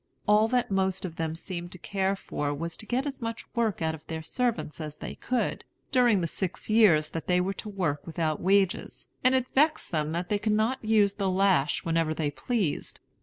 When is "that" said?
0.47-0.71, 7.11-7.27, 10.13-10.27